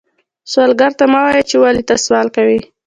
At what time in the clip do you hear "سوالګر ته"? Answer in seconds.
0.51-1.05